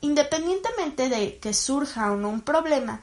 Independientemente 0.00 1.08
de 1.08 1.38
que 1.38 1.54
surja 1.54 2.12
o 2.12 2.16
no 2.16 2.28
un 2.28 2.40
problema, 2.40 3.02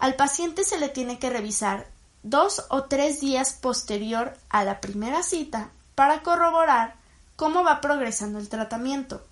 al 0.00 0.16
paciente 0.16 0.64
se 0.64 0.78
le 0.78 0.88
tiene 0.88 1.18
que 1.18 1.30
revisar 1.30 1.86
dos 2.22 2.64
o 2.70 2.84
tres 2.84 3.20
días 3.20 3.52
posterior 3.52 4.36
a 4.48 4.64
la 4.64 4.80
primera 4.80 5.22
cita 5.22 5.70
para 5.94 6.22
corroborar 6.22 6.96
cómo 7.36 7.62
va 7.62 7.82
progresando 7.82 8.38
el 8.38 8.48
tratamiento. 8.48 9.22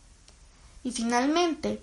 Y 0.84 0.92
finalmente, 0.92 1.82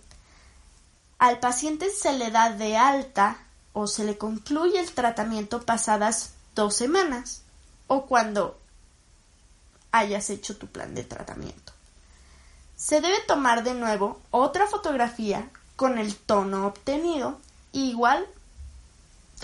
al 1.17 1.39
paciente 1.39 1.89
se 1.89 2.13
le 2.13 2.29
da 2.29 2.51
de 2.51 2.77
alta 2.77 3.37
o 3.73 3.87
se 3.87 4.03
le 4.03 4.17
concluye 4.19 4.79
el 4.79 4.91
tratamiento 4.91 5.63
pasadas 5.63 6.33
dos 6.53 6.75
semanas 6.75 7.41
o 7.87 8.05
cuando 8.05 8.59
hayas 9.91 10.29
hecho 10.29 10.57
tu 10.57 10.67
plan 10.67 10.93
de 10.93 11.03
tratamiento. 11.03 11.73
Se 12.75 13.01
debe 13.01 13.19
tomar 13.27 13.63
de 13.63 13.73
nuevo 13.73 14.21
otra 14.29 14.67
fotografía 14.67 15.49
con 15.75 15.97
el 15.97 16.15
tono 16.15 16.67
obtenido 16.67 17.39
igual 17.71 18.27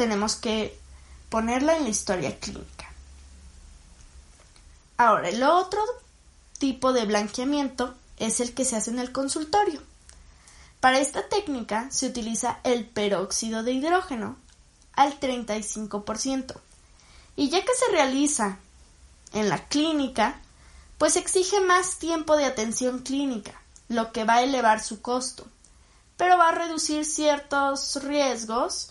tenemos 0.02 0.36
que 0.36 0.76
ponerla 1.30 1.78
en 1.78 1.84
la 1.84 1.90
historia 1.90 2.40
clínica. 2.40 2.92
Ahora, 4.98 5.30
el 5.30 5.44
otro 5.44 5.80
tipo 6.58 6.92
de 6.92 7.06
blanqueamiento 7.06 7.94
es 8.18 8.40
el 8.40 8.56
que 8.56 8.66
se 8.66 8.76
hace 8.76 8.90
en 8.90 8.98
el 8.98 9.12
consultorio. 9.12 9.80
Para 10.80 10.98
esta 10.98 11.30
técnica 11.30 11.88
se 11.92 12.08
utiliza 12.08 12.62
el 12.64 12.88
peróxido 12.88 13.62
de 13.62 13.74
hidrógeno 13.74 14.38
al 14.94 15.20
35%. 15.20 16.56
Y 17.36 17.50
ya 17.50 17.62
que 17.62 17.76
se 17.76 17.92
realiza 17.92 18.58
en 19.34 19.50
la 19.50 19.68
clínica, 19.68 20.40
pues 20.98 21.16
exige 21.16 21.60
más 21.60 22.00
tiempo 22.00 22.38
de 22.38 22.46
atención 22.46 23.04
clínica, 23.04 23.62
lo 23.88 24.12
que 24.12 24.24
va 24.24 24.38
a 24.38 24.42
elevar 24.42 24.82
su 24.82 25.00
costo, 25.00 25.46
pero 26.18 26.40
va 26.40 26.50
a 26.50 26.56
reducir 26.56 27.06
ciertos 27.06 28.04
riesgos 28.04 28.90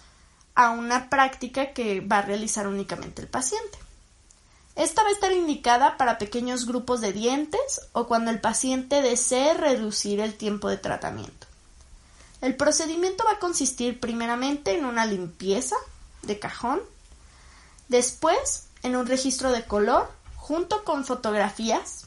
a 0.60 0.68
una 0.68 1.08
práctica 1.08 1.72
que 1.72 2.00
va 2.02 2.18
a 2.18 2.22
realizar 2.22 2.66
únicamente 2.66 3.22
el 3.22 3.28
paciente. 3.28 3.78
Esta 4.76 5.02
va 5.02 5.08
a 5.08 5.12
estar 5.12 5.32
indicada 5.32 5.96
para 5.96 6.18
pequeños 6.18 6.66
grupos 6.66 7.00
de 7.00 7.14
dientes 7.14 7.80
o 7.92 8.06
cuando 8.06 8.30
el 8.30 8.42
paciente 8.42 9.00
desee 9.00 9.54
reducir 9.54 10.20
el 10.20 10.34
tiempo 10.34 10.68
de 10.68 10.76
tratamiento. 10.76 11.46
El 12.42 12.56
procedimiento 12.56 13.24
va 13.24 13.32
a 13.32 13.38
consistir 13.38 14.00
primeramente 14.00 14.76
en 14.76 14.84
una 14.84 15.06
limpieza 15.06 15.76
de 16.20 16.38
cajón, 16.38 16.82
después 17.88 18.66
en 18.82 18.96
un 18.96 19.06
registro 19.06 19.52
de 19.52 19.64
color 19.64 20.10
junto 20.36 20.84
con 20.84 21.06
fotografías, 21.06 22.04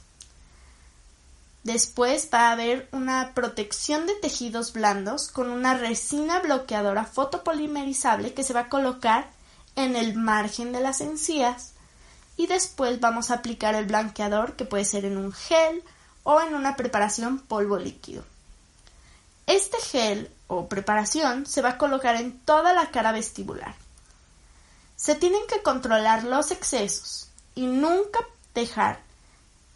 después 1.63 2.29
va 2.34 2.50
a 2.50 2.51
haber 2.51 2.89
una 2.91 3.34
protección 3.34 4.05
de 4.05 4.15
tejidos 4.15 4.74
blandos 4.74 5.29
con 5.29 5.50
una 5.50 5.74
resina 5.74 6.39
bloqueadora 6.39 7.05
fotopolimerizable 7.05 8.34
que 8.34 8.43
se 8.43 8.53
va 8.53 8.62
a 8.62 8.70
colocar 8.70 9.29
en 9.75 9.96
el 9.96 10.15
margen 10.15 10.72
de 10.72 10.82
las 10.82 11.01
encías 11.01 11.74
y 12.38 12.48
después 12.48 13.00
vamos 13.00 13.32
a 13.32 13.36
aplicar 13.36 13.75
el 13.75 13.86
blanqueador 13.86 14.55
que 14.55 14.65
puede 14.65 14.86
ser 14.86 15.05
en 15.05 15.17
un 15.17 15.32
gel 15.32 15.84
o 16.24 16.41
en 16.41 16.55
una 16.55 16.75
preparación 16.75 17.39
polvo 17.39 17.77
líquido. 17.77 18.24
Este 19.46 19.77
gel 19.77 20.32
o 20.48 20.67
preparación 20.67 21.46
se 21.46 21.62
va 21.62 21.72
a 21.72 21.77
colocar 21.77 22.15
en 22.15 22.39
toda 22.39 22.74
la 22.74 22.91
cara 22.91 23.12
vestibular. 23.12 23.75
Se 24.96 25.15
tienen 25.15 25.41
que 25.48 25.62
controlar 25.62 26.24
los 26.24 26.51
excesos 26.51 27.29
y 27.55 27.67
nunca 27.67 28.20
dejar 28.53 29.00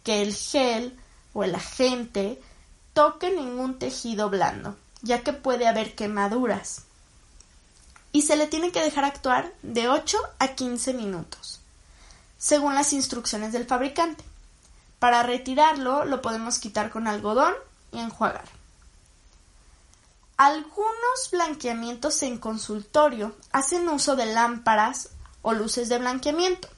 que 0.04 0.22
el 0.22 0.34
gel 0.34 0.98
o 1.32 1.44
el 1.44 1.54
agente 1.54 2.40
toque 2.92 3.30
ningún 3.30 3.78
tejido 3.78 4.28
blando, 4.30 4.76
ya 5.02 5.22
que 5.22 5.32
puede 5.32 5.68
haber 5.68 5.94
quemaduras. 5.94 6.82
Y 8.12 8.22
se 8.22 8.36
le 8.36 8.46
tiene 8.46 8.72
que 8.72 8.82
dejar 8.82 9.04
actuar 9.04 9.52
de 9.62 9.88
8 9.88 10.18
a 10.38 10.48
15 10.48 10.94
minutos, 10.94 11.60
según 12.38 12.74
las 12.74 12.92
instrucciones 12.92 13.52
del 13.52 13.66
fabricante. 13.66 14.24
Para 14.98 15.22
retirarlo 15.22 16.04
lo 16.04 16.22
podemos 16.22 16.58
quitar 16.58 16.90
con 16.90 17.06
algodón 17.06 17.54
y 17.92 17.98
enjuagar. 18.00 18.48
Algunos 20.36 21.30
blanqueamientos 21.32 22.22
en 22.22 22.38
consultorio 22.38 23.34
hacen 23.52 23.88
uso 23.88 24.16
de 24.16 24.26
lámparas 24.26 25.10
o 25.42 25.52
luces 25.52 25.88
de 25.88 25.98
blanqueamiento. 25.98 26.68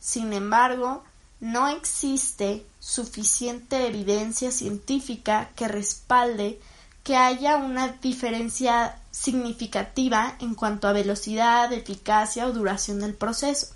Sin 0.00 0.32
embargo, 0.32 1.04
no 1.40 1.68
existe 1.68 2.66
suficiente 2.84 3.86
evidencia 3.86 4.50
científica 4.50 5.48
que 5.56 5.68
respalde 5.68 6.60
que 7.02 7.16
haya 7.16 7.56
una 7.56 7.88
diferencia 7.88 9.00
significativa 9.10 10.36
en 10.38 10.54
cuanto 10.54 10.86
a 10.86 10.92
velocidad, 10.92 11.72
eficacia 11.72 12.46
o 12.46 12.52
duración 12.52 13.00
del 13.00 13.14
proceso, 13.14 13.68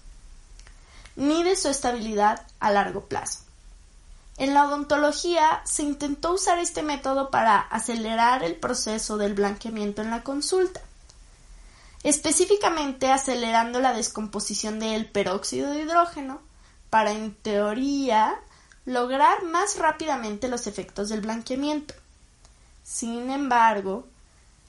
ni 1.16 1.42
de 1.42 1.56
su 1.56 1.68
estabilidad 1.68 2.46
a 2.60 2.70
largo 2.70 3.06
plazo. 3.06 3.40
En 4.36 4.52
la 4.52 4.66
odontología 4.68 5.62
se 5.64 5.84
intentó 5.84 6.34
usar 6.34 6.58
este 6.58 6.82
método 6.82 7.30
para 7.30 7.60
acelerar 7.60 8.44
el 8.44 8.56
proceso 8.56 9.16
del 9.16 9.32
blanqueamiento 9.32 10.02
en 10.02 10.10
la 10.10 10.22
consulta, 10.22 10.82
específicamente 12.02 13.10
acelerando 13.10 13.80
la 13.80 13.94
descomposición 13.94 14.78
del 14.80 15.06
peróxido 15.06 15.70
de 15.70 15.80
hidrógeno 15.80 16.42
para, 16.90 17.12
en 17.12 17.34
teoría, 17.34 18.38
lograr 18.88 19.44
más 19.44 19.76
rápidamente 19.76 20.48
los 20.48 20.66
efectos 20.66 21.10
del 21.10 21.20
blanqueamiento. 21.20 21.92
Sin 22.82 23.30
embargo, 23.30 24.06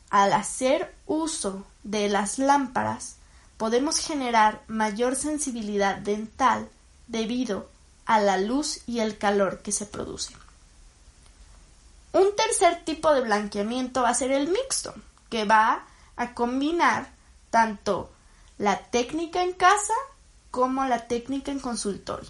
al 0.09 0.33
hacer 0.33 0.93
uso 1.05 1.65
de 1.83 2.09
las 2.09 2.37
lámparas, 2.37 3.15
podemos 3.55 3.99
generar 3.99 4.61
mayor 4.67 5.15
sensibilidad 5.15 5.95
dental 5.95 6.67
debido 7.07 7.69
a 8.05 8.19
la 8.19 8.37
luz 8.37 8.81
y 8.87 8.99
el 8.99 9.17
calor 9.17 9.61
que 9.61 9.71
se 9.71 9.85
produce. 9.85 10.33
Un 12.11 12.35
tercer 12.35 12.83
tipo 12.83 13.13
de 13.13 13.21
blanqueamiento 13.21 14.01
va 14.01 14.09
a 14.09 14.15
ser 14.15 14.33
el 14.33 14.49
mixto, 14.49 14.93
que 15.29 15.45
va 15.45 15.85
a 16.17 16.33
combinar 16.33 17.09
tanto 17.51 18.11
la 18.57 18.79
técnica 18.79 19.43
en 19.43 19.53
casa 19.53 19.93
como 20.51 20.83
la 20.83 21.07
técnica 21.07 21.53
en 21.53 21.59
consultorio. 21.59 22.29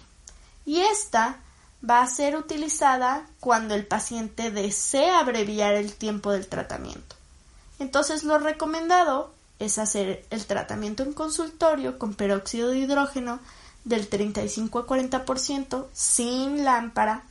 Y 0.64 0.82
esta 0.82 1.40
va 1.88 2.02
a 2.02 2.06
ser 2.06 2.36
utilizada 2.36 3.26
cuando 3.40 3.74
el 3.74 3.86
paciente 3.86 4.50
desea 4.50 5.20
abreviar 5.20 5.74
el 5.74 5.94
tiempo 5.94 6.32
del 6.32 6.46
tratamiento. 6.46 7.16
Entonces 7.78 8.24
lo 8.24 8.38
recomendado 8.38 9.32
es 9.58 9.78
hacer 9.78 10.24
el 10.30 10.46
tratamiento 10.46 11.02
en 11.02 11.12
consultorio 11.12 11.98
con 11.98 12.14
peróxido 12.14 12.70
de 12.70 12.78
hidrógeno 12.78 13.40
del 13.84 14.08
35 14.08 14.78
a 14.78 14.86
40% 14.86 15.86
sin 15.92 16.64
lámpara 16.64 17.22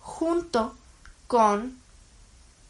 junto 0.00 0.74
con 1.26 1.78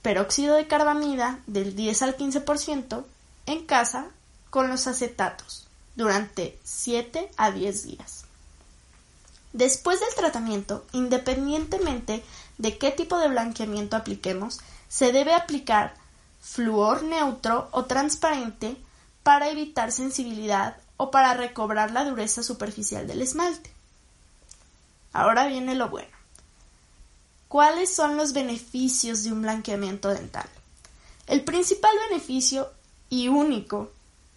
peróxido 0.03 0.57
de 0.57 0.67
carbamida 0.67 1.41
del 1.47 1.77
10 1.77 2.03
al 2.03 2.17
15% 2.17 3.05
en 3.47 3.67
casa 3.67 4.07
con 4.49 4.69
los 4.69 4.87
acetatos 4.87 5.67
durante 5.97 6.59
7 6.65 7.31
a 7.37 7.51
10 7.51 7.85
días. 7.85 8.20
Después 9.53 10.01
del 10.01 10.15
tratamiento, 10.15 10.87
independientemente 10.93 12.23
de 12.59 12.79
qué 12.79 12.93
tipo 12.93 13.19
de 13.19 13.29
blanqueamiento 13.29 13.97
apliquemos, 13.97 14.61
se 14.89 15.13
debe 15.13 15.35
aplicar 15.35 15.95
flúor 16.41 17.03
neutro 17.03 17.69
o 17.73 17.85
transparente 17.85 18.77
para 19.23 19.51
evitar 19.51 19.93
sensibilidad 19.93 20.77
o 20.97 21.11
para 21.11 21.35
recobrar 21.35 21.91
la 21.91 22.05
dureza 22.05 22.43
superficial 22.43 23.07
del 23.07 23.23
esmalte. 23.23 23.73
Ahora 25.13 25.47
viene 25.47 25.75
lo 25.75 25.89
bueno. 25.89 26.11
¿Cuáles 27.49 27.93
son 27.93 28.17
los 28.17 28.33
beneficios 28.33 29.25
de 29.25 29.33
un 29.33 29.43
blanqueamiento 29.43 30.09
dental? 30.09 30.49
El 31.27 31.43
principal 31.43 31.91
beneficio 32.09 32.71
y 33.09 33.29
único 33.29 33.91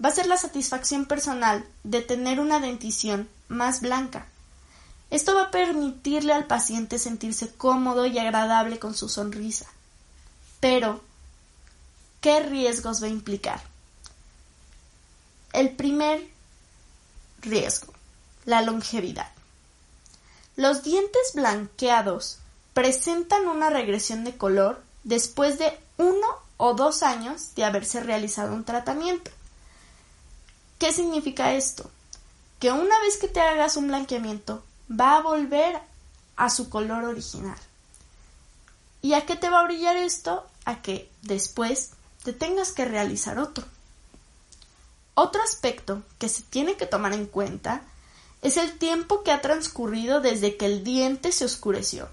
va 0.04 0.10
a 0.10 0.14
ser 0.14 0.26
la 0.26 0.38
satisfacción 0.38 1.06
personal 1.06 1.66
de 1.84 2.02
tener 2.02 2.40
una 2.40 2.60
dentición 2.60 3.30
más 3.48 3.82
blanca. 3.82 4.28
Esto 5.14 5.36
va 5.36 5.44
a 5.44 5.52
permitirle 5.52 6.34
al 6.34 6.48
paciente 6.48 6.98
sentirse 6.98 7.54
cómodo 7.54 8.08
y 8.08 8.18
agradable 8.18 8.80
con 8.80 8.96
su 8.96 9.10
sonrisa. 9.10 9.68
Pero, 10.60 11.02
¿qué 12.20 12.40
riesgos 12.40 13.00
va 13.00 13.06
a 13.06 13.12
implicar? 13.12 13.62
El 15.52 15.70
primer 15.76 16.28
riesgo, 17.42 17.94
la 18.46 18.64
longevidad. 18.64 19.28
Los 20.56 20.82
dientes 20.82 21.34
blanqueados 21.36 22.40
presentan 22.74 23.48
una 23.48 23.70
regresión 23.70 24.24
de 24.24 24.36
color 24.36 24.82
después 25.04 25.60
de 25.60 25.78
uno 25.98 26.26
o 26.58 26.74
dos 26.74 27.04
años 27.04 27.54
de 27.54 27.66
haberse 27.66 28.00
realizado 28.00 28.52
un 28.52 28.64
tratamiento. 28.64 29.30
¿Qué 30.80 30.92
significa 30.92 31.54
esto? 31.54 31.92
Que 32.60 32.72
una 32.72 33.00
vez 33.02 33.18
que 33.18 33.28
te 33.28 33.42
hagas 33.42 33.78
un 33.78 33.90
blanqueamiento, 33.90 34.64
va 34.90 35.18
a 35.18 35.22
volver 35.22 35.80
a 36.36 36.50
su 36.50 36.70
color 36.70 37.04
original. 37.06 37.58
¿Y 39.02 39.14
a 39.14 39.26
qué 39.26 39.36
te 39.36 39.50
va 39.50 39.62
a 39.62 39.66
brillar 39.66 39.98
esto? 39.98 40.46
A 40.66 40.82
que 40.82 41.10
después 41.22 41.92
te 42.24 42.34
tengas 42.34 42.72
que 42.72 42.86
realizar 42.86 43.38
otro. 43.38 43.66
Otro 45.16 45.44
aspecto 45.44 46.02
que 46.18 46.30
se 46.30 46.42
tiene 46.44 46.76
que 46.76 46.88
tomar 46.88 47.14
en 47.14 47.26
cuenta 47.26 47.82
es 48.42 48.58
el 48.58 48.78
tiempo 48.78 49.24
que 49.24 49.32
ha 49.32 49.42
transcurrido 49.42 50.22
desde 50.22 50.58
que 50.58 50.66
el 50.66 50.84
diente 50.84 51.32
se 51.32 51.46
oscureció, 51.46 52.10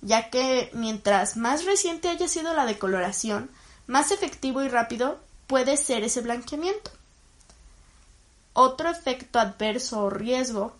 ya 0.00 0.30
que 0.30 0.70
mientras 0.72 1.36
más 1.36 1.64
reciente 1.64 2.08
haya 2.08 2.28
sido 2.28 2.54
la 2.54 2.64
decoloración, 2.64 3.50
más 3.86 4.10
efectivo 4.10 4.62
y 4.62 4.68
rápido 4.68 5.18
puede 5.46 5.76
ser 5.76 6.02
ese 6.02 6.22
blanqueamiento. 6.22 6.90
Otro 8.52 8.88
efecto 8.88 9.38
adverso 9.38 10.04
o 10.04 10.10
riesgo 10.10 10.74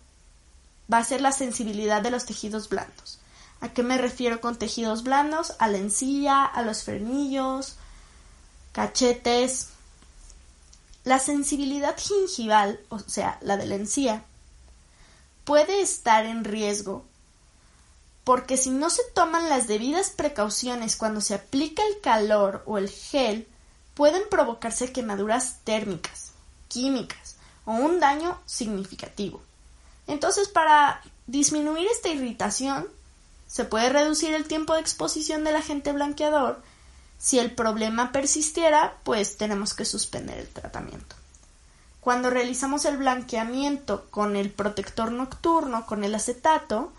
va 0.91 0.99
a 0.99 1.03
ser 1.03 1.21
la 1.21 1.31
sensibilidad 1.31 2.01
de 2.01 2.11
los 2.11 2.25
tejidos 2.25 2.69
blandos. 2.69 3.19
¿A 3.61 3.69
qué 3.69 3.83
me 3.83 3.97
refiero 3.97 4.41
con 4.41 4.57
tejidos 4.57 5.03
blandos? 5.03 5.53
A 5.59 5.67
la 5.67 5.77
encía, 5.77 6.43
a 6.45 6.61
los 6.63 6.83
frenillos, 6.83 7.75
cachetes. 8.71 9.69
La 11.03 11.19
sensibilidad 11.19 11.95
gingival, 11.97 12.79
o 12.89 12.99
sea, 12.99 13.37
la 13.41 13.57
de 13.57 13.65
la 13.65 13.75
encía, 13.75 14.23
puede 15.45 15.81
estar 15.81 16.25
en 16.25 16.43
riesgo 16.43 17.05
porque 18.23 18.55
si 18.55 18.69
no 18.69 18.89
se 18.89 19.01
toman 19.15 19.49
las 19.49 19.67
debidas 19.67 20.11
precauciones 20.11 20.95
cuando 20.95 21.21
se 21.21 21.33
aplica 21.33 21.81
el 21.85 22.01
calor 22.01 22.63
o 22.65 22.77
el 22.77 22.89
gel, 22.89 23.47
pueden 23.93 24.21
provocarse 24.29 24.91
quemaduras 24.91 25.59
térmicas, 25.63 26.31
químicas, 26.67 27.35
o 27.65 27.73
un 27.73 27.99
daño 27.99 28.39
significativo. 28.45 29.41
Entonces, 30.11 30.49
para 30.49 31.01
disminuir 31.25 31.87
esta 31.87 32.09
irritación, 32.09 32.85
se 33.47 33.63
puede 33.63 33.87
reducir 33.87 34.33
el 34.33 34.45
tiempo 34.45 34.73
de 34.73 34.81
exposición 34.81 35.45
del 35.45 35.55
agente 35.55 35.93
blanqueador. 35.93 36.61
Si 37.17 37.39
el 37.39 37.55
problema 37.55 38.11
persistiera, 38.11 38.97
pues 39.03 39.37
tenemos 39.37 39.73
que 39.73 39.85
suspender 39.85 40.37
el 40.37 40.49
tratamiento. 40.49 41.15
Cuando 42.01 42.29
realizamos 42.29 42.83
el 42.83 42.97
blanqueamiento 42.97 44.05
con 44.11 44.35
el 44.35 44.51
protector 44.51 45.13
nocturno, 45.13 45.85
con 45.85 46.03
el 46.03 46.13
acetato, 46.13 46.91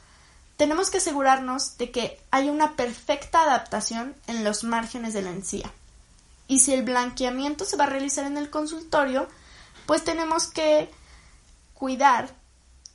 tenemos 0.57 0.89
que 0.89 0.97
asegurarnos 0.97 1.77
de 1.77 1.91
que 1.91 2.19
hay 2.31 2.49
una 2.49 2.77
perfecta 2.77 3.43
adaptación 3.43 4.15
en 4.27 4.43
los 4.43 4.65
márgenes 4.65 5.13
de 5.13 5.21
la 5.21 5.33
encía. 5.33 5.71
Y 6.49 6.61
si 6.61 6.73
el 6.73 6.83
blanqueamiento 6.83 7.67
se 7.67 7.77
va 7.77 7.85
a 7.85 7.91
realizar 7.91 8.25
en 8.25 8.39
el 8.39 8.49
consultorio, 8.49 9.29
pues 9.85 10.03
tenemos 10.03 10.47
que 10.47 10.91
cuidar 11.75 12.41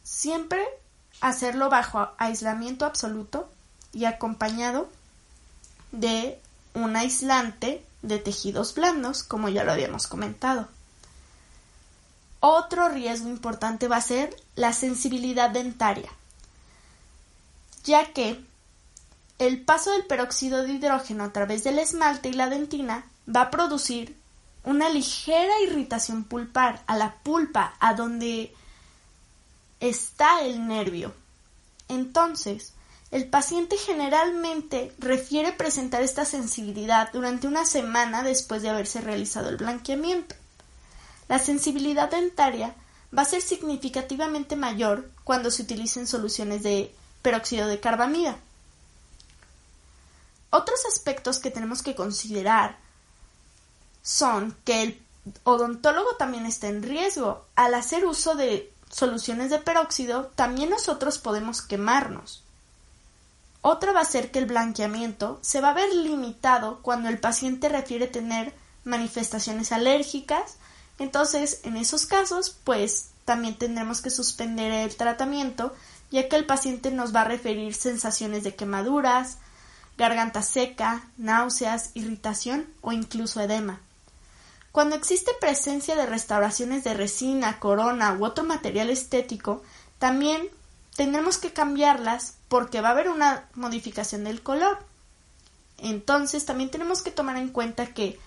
siempre 0.08 0.66
hacerlo 1.20 1.70
bajo 1.70 2.10
aislamiento 2.18 2.86
absoluto 2.86 3.52
y 3.92 4.06
acompañado 4.06 4.90
de 5.92 6.40
un 6.74 6.96
aislante 6.96 7.84
de 8.04 8.18
tejidos 8.18 8.74
blandos, 8.74 9.24
como 9.24 9.50
ya 9.50 9.66
lo 9.66 9.74
habíamos 9.74 10.08
comentado. 10.08 10.70
Otro 12.40 12.88
riesgo 12.88 13.28
importante 13.28 13.90
va 13.90 13.98
a 13.98 14.02
ser 14.02 14.34
la 14.56 14.72
sensibilidad 14.72 15.50
dentaria, 15.50 16.10
ya 17.84 18.14
que 18.14 18.46
el 19.40 19.62
paso 19.66 19.92
del 19.92 20.06
peróxido 20.06 20.64
de 20.64 20.72
hidrógeno 20.72 21.26
a 21.26 21.34
través 21.34 21.66
del 21.66 21.80
esmalte 21.80 22.30
y 22.30 22.34
la 22.34 22.48
dentina 22.48 23.06
va 23.28 23.42
a 23.42 23.52
producir 23.52 24.16
una 24.64 24.90
ligera 24.90 25.62
irritación 25.64 26.24
pulpar 26.24 26.82
a 26.88 26.96
la 26.96 27.16
pulpa, 27.24 27.76
a 27.80 27.94
donde 27.94 28.54
está 29.80 30.42
el 30.42 30.68
nervio. 30.68 31.14
Entonces, 31.88 32.74
el 33.12 33.28
paciente 33.28 33.78
generalmente 33.78 34.94
refiere 35.00 35.54
presentar 35.54 36.02
esta 36.02 36.26
sensibilidad 36.26 37.12
durante 37.14 37.48
una 37.48 37.66
semana 37.66 38.24
después 38.24 38.62
de 38.62 38.70
haberse 38.70 39.02
realizado 39.02 39.50
el 39.50 39.58
blanqueamiento. 39.58 40.36
La 41.30 41.40
sensibilidad 41.40 42.12
dentaria 42.12 42.76
va 43.18 43.22
a 43.22 43.26
ser 43.26 43.42
significativamente 43.42 44.56
mayor 44.56 45.10
cuando 45.24 45.52
se 45.52 45.64
utilicen 45.64 46.08
soluciones 46.08 46.64
de 46.64 46.94
peróxido 47.22 47.68
de 47.68 47.80
carbamida. 47.80 48.38
Otros 50.50 50.86
aspectos 50.86 51.40
que 51.40 51.52
tenemos 51.52 51.84
que 51.84 51.96
considerar 51.96 52.78
son 54.02 54.56
que 54.64 54.84
el 54.84 55.02
odontólogo 55.44 56.16
también 56.16 56.46
está 56.46 56.68
en 56.68 56.84
riesgo 56.84 57.46
al 57.56 57.74
hacer 57.74 58.06
uso 58.06 58.36
de 58.36 58.72
soluciones 58.90 59.50
de 59.50 59.60
peróxido, 59.60 60.32
también 60.36 60.70
nosotros 60.70 61.18
podemos 61.18 61.62
quemarnos. 61.62 62.44
Otra 63.62 63.92
va 63.92 64.02
a 64.02 64.06
ser 64.06 64.32
que 64.32 64.40
el 64.40 64.46
blanqueamiento 64.46 65.40
se 65.42 65.62
va 65.62 65.70
a 65.70 65.74
ver 65.74 65.94
limitado 65.94 66.80
cuando 66.82 67.10
el 67.10 67.20
paciente 67.20 67.70
refiere 67.70 68.08
tener 68.08 68.54
manifestaciones 68.84 69.72
alérgicas. 69.72 70.58
Entonces, 71.00 71.62
en 71.64 71.76
esos 71.76 72.06
casos, 72.06 72.56
pues 72.64 73.10
también 73.26 73.58
tendremos 73.58 74.02
que 74.02 74.10
suspender 74.10 74.72
el 74.72 74.96
tratamiento, 74.96 75.76
ya 76.12 76.30
que 76.30 76.38
el 76.38 76.46
paciente 76.46 76.92
nos 76.92 77.14
va 77.14 77.22
a 77.22 77.26
referir 77.26 77.74
sensaciones 77.74 78.44
de 78.44 78.56
quemaduras, 78.56 79.38
garganta 79.98 80.42
seca, 80.42 81.10
náuseas, 81.18 81.92
irritación 81.94 82.68
o 82.82 82.94
incluso 82.94 83.42
edema. 83.42 83.82
Cuando 84.72 84.96
existe 84.96 85.32
presencia 85.40 85.96
de 85.96 86.06
restauraciones 86.06 86.84
de 86.84 86.94
resina, 86.94 87.60
corona 87.60 88.14
u 88.14 88.26
otro 88.26 88.44
material 88.44 88.90
estético, 88.90 89.64
también 90.00 90.50
tendremos 90.96 91.38
que 91.38 91.54
cambiarlas 91.54 92.36
porque 92.48 92.82
va 92.82 92.90
a 92.90 92.92
haber 92.92 93.10
una 93.10 93.48
modificación 93.56 94.24
del 94.24 94.42
color. 94.42 94.80
Entonces 95.78 96.46
también 96.46 96.72
tenemos 96.72 97.02
que 97.02 97.12
tomar 97.12 97.38
en 97.38 97.50
cuenta 97.50 97.88
que 97.94 98.20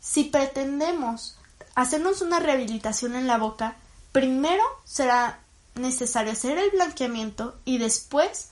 si 0.00 0.24
pretendemos 0.24 1.36
hacernos 1.74 2.22
una 2.22 2.40
rehabilitación 2.40 3.16
en 3.16 3.26
la 3.26 3.38
boca, 3.38 3.76
primero 4.12 4.62
será 4.84 5.40
necesario 5.74 6.32
hacer 6.32 6.58
el 6.58 6.70
blanqueamiento 6.70 7.58
y 7.64 7.78
después 7.78 8.48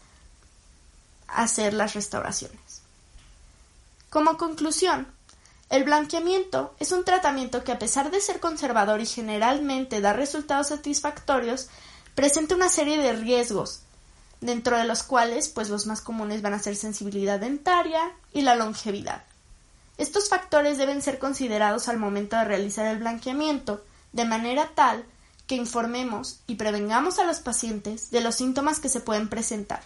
hacer 1.26 1.72
las 1.74 1.94
restauraciones. 1.94 2.82
Como 4.10 4.36
conclusión, 4.36 5.08
el 5.70 5.84
blanqueamiento 5.84 6.74
es 6.78 6.92
un 6.92 7.04
tratamiento 7.04 7.64
que 7.64 7.72
a 7.72 7.78
pesar 7.78 8.10
de 8.10 8.20
ser 8.20 8.40
conservador 8.40 9.00
y 9.00 9.06
generalmente 9.06 10.00
da 10.00 10.12
resultados 10.12 10.68
satisfactorios, 10.68 11.68
presenta 12.14 12.54
una 12.54 12.68
serie 12.68 12.98
de 12.98 13.12
riesgos, 13.14 13.80
dentro 14.40 14.76
de 14.76 14.84
los 14.84 15.02
cuales 15.02 15.48
pues 15.48 15.70
los 15.70 15.86
más 15.86 16.00
comunes 16.00 16.42
van 16.42 16.54
a 16.54 16.58
ser 16.58 16.76
sensibilidad 16.76 17.40
dentaria 17.40 18.12
y 18.32 18.42
la 18.42 18.54
longevidad. 18.54 19.24
Estos 19.96 20.28
factores 20.28 20.76
deben 20.76 21.02
ser 21.02 21.18
considerados 21.18 21.88
al 21.88 21.98
momento 21.98 22.36
de 22.36 22.44
realizar 22.44 22.86
el 22.86 22.98
blanqueamiento, 22.98 23.82
de 24.12 24.24
manera 24.24 24.70
tal 24.74 25.04
que 25.46 25.54
informemos 25.54 26.40
y 26.46 26.56
prevengamos 26.56 27.18
a 27.18 27.24
los 27.24 27.40
pacientes 27.40 28.10
de 28.10 28.20
los 28.20 28.34
síntomas 28.34 28.80
que 28.80 28.88
se 28.88 29.00
pueden 29.00 29.28
presentar. 29.28 29.82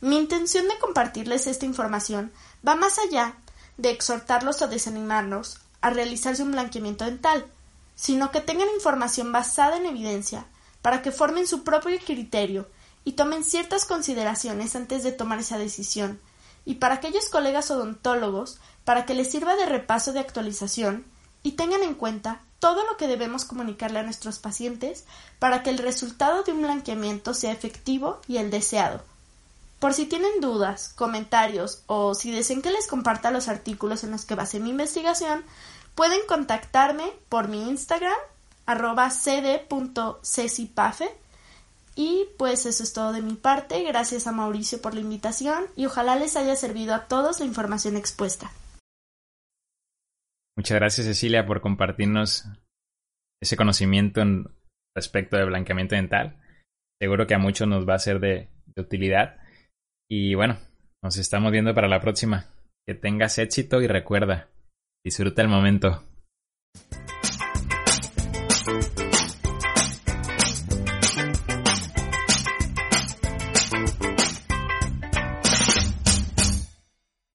Mi 0.00 0.16
intención 0.16 0.68
de 0.68 0.78
compartirles 0.78 1.46
esta 1.46 1.64
información 1.64 2.32
va 2.66 2.76
más 2.76 2.98
allá 2.98 3.34
de 3.76 3.90
exhortarlos 3.90 4.62
o 4.62 4.68
desanimarlos 4.68 5.58
a 5.80 5.90
realizarse 5.90 6.42
un 6.42 6.52
blanqueamiento 6.52 7.04
dental, 7.04 7.46
sino 7.94 8.30
que 8.30 8.40
tengan 8.40 8.68
información 8.74 9.32
basada 9.32 9.76
en 9.76 9.86
evidencia 9.86 10.46
para 10.82 11.02
que 11.02 11.12
formen 11.12 11.46
su 11.46 11.64
propio 11.64 11.98
criterio 11.98 12.68
y 13.04 13.12
tomen 13.12 13.44
ciertas 13.44 13.84
consideraciones 13.84 14.76
antes 14.76 15.02
de 15.02 15.12
tomar 15.12 15.38
esa 15.38 15.58
decisión, 15.58 16.20
y 16.64 16.76
para 16.76 16.96
aquellos 16.96 17.28
colegas 17.28 17.70
odontólogos 17.70 18.58
para 18.84 19.06
que 19.06 19.14
les 19.14 19.30
sirva 19.30 19.56
de 19.56 19.66
repaso 19.66 20.12
de 20.12 20.20
actualización 20.20 21.04
y 21.42 21.52
tengan 21.52 21.82
en 21.82 21.94
cuenta 21.94 22.42
todo 22.58 22.84
lo 22.84 22.96
que 22.96 23.06
debemos 23.06 23.44
comunicarle 23.44 24.00
a 24.00 24.02
nuestros 24.02 24.38
pacientes 24.38 25.04
para 25.38 25.62
que 25.62 25.70
el 25.70 25.78
resultado 25.78 26.42
de 26.42 26.52
un 26.52 26.62
blanqueamiento 26.62 27.34
sea 27.34 27.52
efectivo 27.52 28.20
y 28.26 28.38
el 28.38 28.50
deseado. 28.50 29.02
Por 29.78 29.92
si 29.92 30.06
tienen 30.06 30.40
dudas, 30.40 30.92
comentarios 30.94 31.82
o 31.86 32.14
si 32.14 32.32
desean 32.32 32.62
que 32.62 32.70
les 32.70 32.86
comparta 32.86 33.30
los 33.30 33.48
artículos 33.48 34.04
en 34.04 34.10
los 34.10 34.24
que 34.24 34.34
basé 34.34 34.58
mi 34.58 34.70
investigación, 34.70 35.44
pueden 35.94 36.20
contactarme 36.26 37.12
por 37.28 37.48
mi 37.48 37.68
Instagram 37.68 38.16
arroba 38.64 39.10
cd.cecipafe 39.10 41.08
y 41.94 42.26
pues 42.38 42.66
eso 42.66 42.82
es 42.82 42.92
todo 42.92 43.12
de 43.12 43.22
mi 43.22 43.34
parte. 43.34 43.82
Gracias 43.84 44.26
a 44.26 44.32
Mauricio 44.32 44.80
por 44.80 44.94
la 44.94 45.00
invitación 45.00 45.64
y 45.76 45.86
ojalá 45.86 46.16
les 46.16 46.36
haya 46.36 46.56
servido 46.56 46.94
a 46.94 47.06
todos 47.06 47.40
la 47.40 47.46
información 47.46 47.96
expuesta. 47.96 48.50
Muchas 50.56 50.76
gracias 50.76 51.06
Cecilia 51.06 51.46
por 51.46 51.60
compartirnos 51.60 52.46
ese 53.42 53.56
conocimiento 53.56 54.22
en 54.22 54.46
respecto 54.94 55.36
de 55.36 55.44
blanqueamiento 55.44 55.94
dental. 55.94 56.40
Seguro 56.98 57.26
que 57.26 57.34
a 57.34 57.38
muchos 57.38 57.68
nos 57.68 57.86
va 57.86 57.94
a 57.94 57.98
ser 57.98 58.20
de 58.20 58.48
utilidad. 58.76 59.45
Y 60.08 60.34
bueno, 60.34 60.58
nos 61.02 61.16
estamos 61.16 61.50
viendo 61.52 61.74
para 61.74 61.88
la 61.88 62.00
próxima. 62.00 62.46
Que 62.86 62.94
tengas 62.94 63.38
éxito 63.38 63.80
y 63.82 63.88
recuerda, 63.88 64.48
disfruta 65.04 65.42
el 65.42 65.48
momento. 65.48 66.04